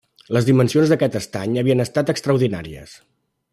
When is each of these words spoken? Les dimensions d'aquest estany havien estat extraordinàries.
Les 0.37 0.45
dimensions 0.45 0.93
d'aquest 0.93 1.17
estany 1.19 1.61
havien 1.63 1.85
estat 1.85 2.11
extraordinàries. 2.17 2.97